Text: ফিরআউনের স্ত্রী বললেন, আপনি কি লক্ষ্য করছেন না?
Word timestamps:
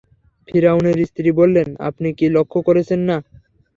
ফিরআউনের 0.47 0.97
স্ত্রী 1.09 1.29
বললেন, 1.39 1.67
আপনি 1.89 2.07
কি 2.17 2.25
লক্ষ্য 2.35 2.59
করছেন 2.67 2.99
না? 3.09 3.17